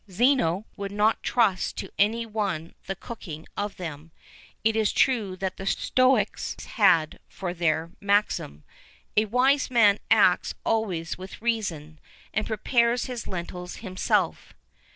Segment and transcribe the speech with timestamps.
[0.09, 4.09] Zeno would not trust to any one the cooking of them;
[4.63, 8.63] it is true that the stoics had for their maxim:
[9.15, 11.99] "A wise man acts always with reason,
[12.33, 14.55] and prepares his lentils himself."